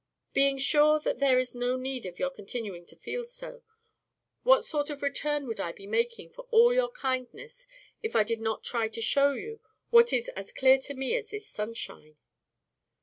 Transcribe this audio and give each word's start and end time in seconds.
Being 0.33 0.57
sure 0.57 0.99
that 1.01 1.19
there 1.19 1.37
is 1.37 1.53
no 1.53 1.77
need 1.77 2.07
of 2.07 2.17
your 2.17 2.31
continuing 2.31 2.87
to 2.87 2.95
feel 2.95 3.23
so, 3.23 3.61
what 4.41 4.65
sort 4.65 4.89
of 4.89 5.03
return 5.03 5.45
would 5.45 5.59
I 5.59 5.71
be 5.73 5.85
making 5.85 6.31
for 6.31 6.47
all 6.49 6.73
your 6.73 6.89
kindness 6.89 7.67
if 8.01 8.15
I 8.15 8.23
did 8.23 8.41
not 8.41 8.63
try 8.63 8.87
to 8.87 8.99
show 8.99 9.33
you 9.33 9.59
what 9.91 10.11
is 10.11 10.27
as 10.29 10.51
clear 10.53 10.79
to 10.79 10.95
me 10.95 11.15
as 11.15 11.29
this 11.29 11.45
sunshine?" 11.47 12.17